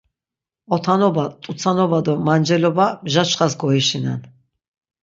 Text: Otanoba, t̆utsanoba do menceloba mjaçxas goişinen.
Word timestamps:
Otanoba, 0.75 1.25
t̆utsanoba 1.41 1.99
do 2.05 2.13
menceloba 2.25 2.87
mjaçxas 3.03 3.53
goişinen. 3.59 4.21